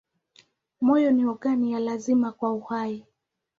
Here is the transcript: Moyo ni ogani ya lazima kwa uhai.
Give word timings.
Moyo 0.81 1.11
ni 1.11 1.25
ogani 1.25 1.71
ya 1.73 1.79
lazima 1.79 2.31
kwa 2.31 2.53
uhai. 2.53 3.05